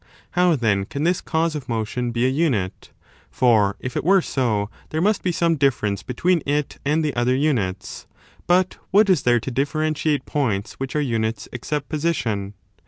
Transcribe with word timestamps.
How 0.31 0.55
then 0.55 0.85
can 0.85 1.03
this 1.03 1.21
cause 1.21 1.53
of 1.53 1.69
motion 1.69 2.09
be 2.09 2.25
a 2.25 2.29
unit? 2.29 2.85
20 3.29 3.29
For 3.29 3.75
if 3.79 3.95
it 3.95 4.03
were 4.03 4.23
so 4.23 4.67
there 4.89 4.99
must 4.99 5.21
be 5.21 5.31
some 5.31 5.57
difference 5.57 6.01
between 6.01 6.41
it 6.43 6.79
and 6.83 7.05
the 7.05 7.15
other 7.15 7.35
units. 7.35 8.07
But 8.47 8.77
what 8.89 9.11
is 9.11 9.21
there 9.21 9.39
to 9.39 9.51
differentiate 9.51 10.25
points 10.25 10.73
which 10.79 10.95
are 10.95 11.01
units, 11.01 11.47
except 11.53 11.87
position? 11.87 12.55